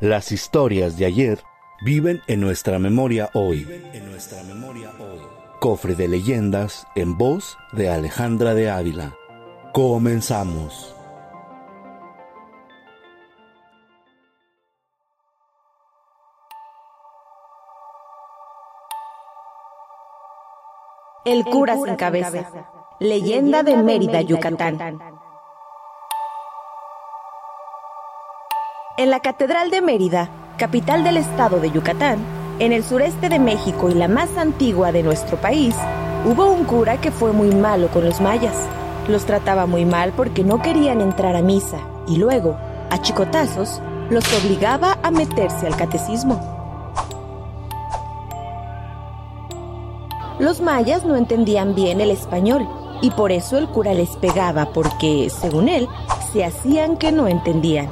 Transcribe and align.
Las 0.00 0.32
historias 0.32 0.96
de 0.96 1.04
ayer 1.04 1.42
viven 1.82 2.22
en 2.26 2.40
nuestra 2.40 2.78
memoria 2.78 3.28
hoy. 3.34 3.68
En 3.92 4.10
nuestra 4.10 4.42
memoria 4.44 4.92
hoy. 4.98 5.20
Cofre 5.60 5.94
de 5.94 6.08
leyendas 6.08 6.86
en 6.94 7.18
voz 7.18 7.58
de 7.72 7.90
Alejandra 7.90 8.54
de 8.54 8.70
Ávila. 8.70 9.14
Comenzamos. 9.74 10.96
El 21.26 21.44
cura 21.44 21.76
sin 21.76 21.96
cabeza. 21.96 22.70
Leyenda 23.00 23.62
de 23.62 23.76
Mérida, 23.76 24.22
Yucatán. 24.22 24.78
En 29.00 29.08
la 29.08 29.20
Catedral 29.20 29.70
de 29.70 29.80
Mérida, 29.80 30.28
capital 30.58 31.02
del 31.02 31.16
estado 31.16 31.58
de 31.58 31.70
Yucatán, 31.70 32.18
en 32.58 32.74
el 32.74 32.84
sureste 32.84 33.30
de 33.30 33.38
México 33.38 33.88
y 33.88 33.94
la 33.94 34.08
más 34.08 34.36
antigua 34.36 34.92
de 34.92 35.02
nuestro 35.02 35.38
país, 35.38 35.74
hubo 36.26 36.50
un 36.50 36.64
cura 36.64 37.00
que 37.00 37.10
fue 37.10 37.32
muy 37.32 37.48
malo 37.48 37.88
con 37.88 38.04
los 38.04 38.20
mayas. 38.20 38.54
Los 39.08 39.24
trataba 39.24 39.64
muy 39.64 39.86
mal 39.86 40.12
porque 40.14 40.44
no 40.44 40.60
querían 40.60 41.00
entrar 41.00 41.34
a 41.34 41.40
misa 41.40 41.78
y 42.06 42.18
luego, 42.18 42.58
a 42.90 43.00
chicotazos, 43.00 43.80
los 44.10 44.22
obligaba 44.44 44.98
a 45.02 45.10
meterse 45.10 45.66
al 45.66 45.76
catecismo. 45.76 46.38
Los 50.38 50.60
mayas 50.60 51.06
no 51.06 51.16
entendían 51.16 51.74
bien 51.74 52.02
el 52.02 52.10
español 52.10 52.68
y 53.00 53.12
por 53.12 53.32
eso 53.32 53.56
el 53.56 53.66
cura 53.66 53.94
les 53.94 54.10
pegaba 54.16 54.74
porque, 54.74 55.30
según 55.30 55.70
él, 55.70 55.88
se 56.34 56.44
hacían 56.44 56.98
que 56.98 57.12
no 57.12 57.28
entendían. 57.28 57.88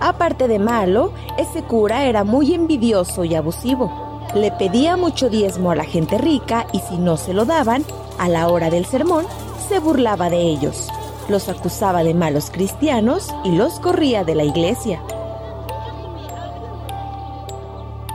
Aparte 0.00 0.46
de 0.46 0.58
malo, 0.58 1.12
ese 1.38 1.62
cura 1.62 2.04
era 2.04 2.24
muy 2.24 2.54
envidioso 2.54 3.24
y 3.24 3.34
abusivo. 3.34 3.90
Le 4.34 4.52
pedía 4.52 4.96
mucho 4.96 5.28
diezmo 5.28 5.70
a 5.70 5.74
la 5.74 5.84
gente 5.84 6.18
rica 6.18 6.66
y 6.72 6.80
si 6.80 6.96
no 6.98 7.16
se 7.16 7.34
lo 7.34 7.44
daban, 7.44 7.84
a 8.18 8.28
la 8.28 8.48
hora 8.48 8.70
del 8.70 8.84
sermón, 8.84 9.24
se 9.68 9.78
burlaba 9.78 10.30
de 10.30 10.40
ellos. 10.40 10.88
Los 11.28 11.48
acusaba 11.48 12.04
de 12.04 12.14
malos 12.14 12.50
cristianos 12.50 13.34
y 13.44 13.52
los 13.52 13.80
corría 13.80 14.24
de 14.24 14.34
la 14.34 14.44
iglesia. 14.44 15.02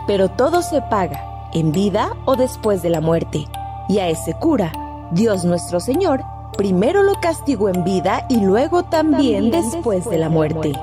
Pero 0.07 0.29
todo 0.29 0.61
se 0.61 0.81
paga, 0.81 1.49
en 1.53 1.71
vida 1.71 2.15
o 2.25 2.35
después 2.35 2.81
de 2.81 2.89
la 2.89 3.01
muerte. 3.01 3.47
Y 3.87 3.99
a 3.99 4.09
ese 4.09 4.33
cura, 4.33 4.71
Dios 5.11 5.45
nuestro 5.45 5.79
Señor, 5.79 6.23
primero 6.57 7.03
lo 7.03 7.13
castigó 7.21 7.69
en 7.69 7.83
vida 7.83 8.25
y 8.29 8.39
luego 8.41 8.83
también, 8.83 9.51
después, 9.51 10.09
de 10.09 10.17
la 10.17 10.29
muerte. 10.29 10.73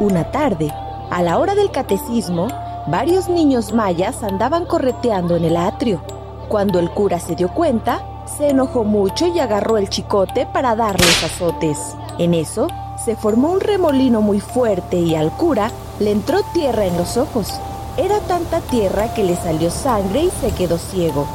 Una 0.00 0.30
tarde, 0.30 0.72
a 1.10 1.22
la 1.24 1.38
hora 1.38 1.56
del 1.56 1.72
catecismo, 1.72 2.46
varios 2.86 3.28
niños 3.28 3.72
mayas 3.72 4.22
andaban 4.22 4.64
correteando 4.64 5.34
en 5.34 5.44
el 5.44 5.56
atrio. 5.56 6.00
Cuando 6.48 6.78
el 6.78 6.88
cura 6.88 7.18
se 7.18 7.34
dio 7.34 7.48
cuenta, 7.48 8.00
se 8.38 8.50
enojó 8.50 8.84
mucho 8.84 9.26
y 9.26 9.40
agarró 9.40 9.76
el 9.76 9.88
chicote 9.88 10.46
para 10.46 10.76
darles 10.76 11.24
azotes. 11.24 11.96
En 12.16 12.32
eso, 12.32 12.68
se 13.04 13.16
formó 13.16 13.50
un 13.50 13.60
remolino 13.60 14.20
muy 14.20 14.38
fuerte 14.38 14.98
y 14.98 15.16
al 15.16 15.32
cura 15.32 15.72
le 15.98 16.12
entró 16.12 16.42
tierra 16.54 16.86
en 16.86 16.96
los 16.96 17.16
ojos. 17.16 17.58
Era 17.96 18.20
tanta 18.20 18.60
tierra 18.60 19.12
que 19.14 19.24
le 19.24 19.34
salió 19.34 19.68
sangre 19.68 20.22
y 20.22 20.30
se 20.30 20.52
quedó 20.52 20.78
ciego. 20.78 21.26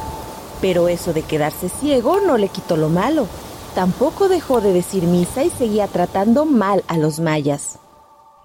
Pero 0.61 0.88
eso 0.88 1.11
de 1.11 1.23
quedarse 1.23 1.67
ciego 1.67 2.21
no 2.25 2.38
le 2.38 2.47
quitó 2.47 2.77
lo 2.77 2.88
malo. 2.88 3.27
Tampoco 3.75 4.29
dejó 4.29 4.61
de 4.61 4.71
decir 4.71 5.03
misa 5.03 5.43
y 5.43 5.49
seguía 5.49 5.88
tratando 5.88 6.45
mal 6.45 6.85
a 6.88 6.97
los 6.97 7.19
mayas. 7.19 7.79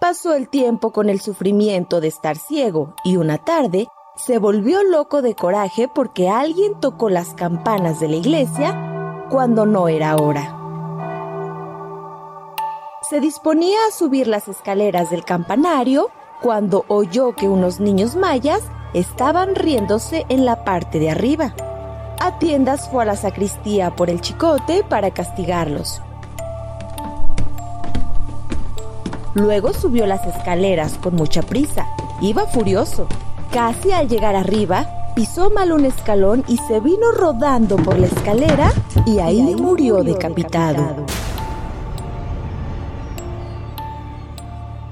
Pasó 0.00 0.34
el 0.34 0.48
tiempo 0.48 0.92
con 0.92 1.10
el 1.10 1.20
sufrimiento 1.20 2.00
de 2.00 2.06
estar 2.06 2.36
ciego 2.36 2.94
y 3.02 3.16
una 3.16 3.38
tarde 3.38 3.88
se 4.14 4.38
volvió 4.38 4.84
loco 4.84 5.22
de 5.22 5.34
coraje 5.34 5.88
porque 5.92 6.28
alguien 6.28 6.78
tocó 6.78 7.10
las 7.10 7.34
campanas 7.34 7.98
de 7.98 8.06
la 8.06 8.16
iglesia 8.16 9.26
cuando 9.28 9.66
no 9.66 9.88
era 9.88 10.14
hora. 10.14 10.54
Se 13.10 13.18
disponía 13.18 13.78
a 13.88 13.90
subir 13.90 14.28
las 14.28 14.46
escaleras 14.46 15.10
del 15.10 15.24
campanario 15.24 16.10
cuando 16.42 16.84
oyó 16.86 17.34
que 17.34 17.48
unos 17.48 17.80
niños 17.80 18.14
mayas 18.14 18.62
estaban 18.94 19.56
riéndose 19.56 20.26
en 20.28 20.44
la 20.44 20.62
parte 20.62 21.00
de 21.00 21.10
arriba. 21.10 21.54
A 22.20 22.38
tiendas 22.38 22.88
fue 22.88 23.02
a 23.02 23.06
la 23.06 23.16
sacristía 23.16 23.96
por 23.96 24.10
el 24.10 24.20
chicote 24.20 24.84
para 24.84 25.10
castigarlos. 25.10 26.02
Luego 29.34 29.72
subió 29.72 30.06
las 30.06 30.24
escaleras 30.26 30.94
con 30.94 31.14
mucha 31.14 31.42
prisa. 31.42 31.86
Iba 32.20 32.46
furioso. 32.46 33.06
Casi 33.52 33.92
al 33.92 34.08
llegar 34.08 34.34
arriba, 34.36 34.86
pisó 35.14 35.50
mal 35.50 35.72
un 35.72 35.84
escalón 35.84 36.44
y 36.48 36.56
se 36.56 36.80
vino 36.80 37.12
rodando 37.12 37.76
por 37.76 37.98
la 37.98 38.06
escalera 38.06 38.72
y 39.06 39.18
ahí, 39.18 39.54
murió, 39.54 40.02
decapitado. 40.02 41.06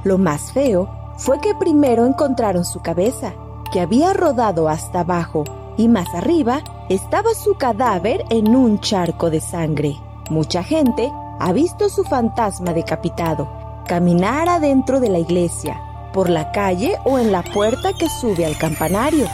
Lo 0.04 0.18
más 0.18 0.52
feo 0.52 0.88
fue 1.16 1.40
que 1.40 1.54
primero 1.54 2.06
encontraron 2.06 2.64
su 2.64 2.80
cabeza, 2.80 3.32
que 3.72 3.80
había 3.80 4.12
rodado 4.12 4.68
hasta 4.68 5.00
abajo, 5.00 5.44
y 5.76 5.88
más 5.88 6.14
arriba 6.14 6.62
estaba 6.88 7.34
su 7.34 7.56
cadáver 7.56 8.24
en 8.30 8.54
un 8.54 8.78
charco 8.80 9.30
de 9.30 9.40
sangre. 9.40 9.96
Mucha 10.30 10.62
gente 10.62 11.10
ha 11.40 11.52
visto 11.52 11.88
su 11.88 12.04
fantasma 12.04 12.72
decapitado 12.72 13.55
caminar 13.86 14.48
adentro 14.48 15.00
de 15.00 15.08
la 15.08 15.18
iglesia, 15.18 15.80
por 16.12 16.28
la 16.28 16.52
calle 16.52 16.98
o 17.04 17.18
en 17.18 17.32
la 17.32 17.42
puerta 17.42 17.92
que 17.98 18.08
sube 18.08 18.44
al 18.44 18.56
campanario. 18.58 19.26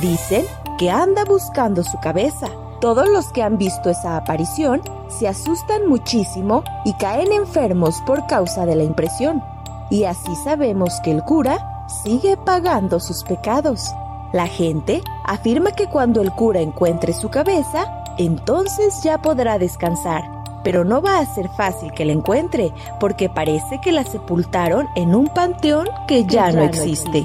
Dicen 0.00 0.44
que 0.78 0.90
anda 0.90 1.24
buscando 1.24 1.82
su 1.82 1.98
cabeza. 2.00 2.48
Todos 2.80 3.08
los 3.08 3.32
que 3.32 3.42
han 3.42 3.58
visto 3.58 3.90
esa 3.90 4.16
aparición 4.16 4.82
se 5.08 5.26
asustan 5.28 5.88
muchísimo 5.88 6.62
y 6.84 6.92
caen 6.94 7.32
enfermos 7.32 8.02
por 8.06 8.26
causa 8.26 8.66
de 8.66 8.76
la 8.76 8.84
impresión. 8.84 9.42
Y 9.90 10.04
así 10.04 10.34
sabemos 10.44 11.00
que 11.02 11.12
el 11.12 11.22
cura 11.22 11.84
sigue 12.02 12.36
pagando 12.36 13.00
sus 13.00 13.24
pecados. 13.24 13.92
La 14.32 14.46
gente 14.46 15.02
afirma 15.24 15.72
que 15.72 15.88
cuando 15.88 16.20
el 16.20 16.32
cura 16.32 16.60
encuentre 16.60 17.12
su 17.12 17.30
cabeza, 17.30 18.04
entonces 18.18 19.02
ya 19.02 19.18
podrá 19.18 19.58
descansar. 19.58 20.35
Pero 20.66 20.84
no 20.84 21.00
va 21.00 21.20
a 21.20 21.26
ser 21.26 21.48
fácil 21.48 21.92
que 21.92 22.04
la 22.04 22.10
encuentre, 22.10 22.72
porque 22.98 23.28
parece 23.28 23.80
que 23.80 23.92
la 23.92 24.02
sepultaron 24.02 24.88
en 24.96 25.14
un 25.14 25.28
panteón 25.28 25.86
que 26.08 26.24
ya, 26.24 26.50
no, 26.50 26.64
existe. 26.64 27.24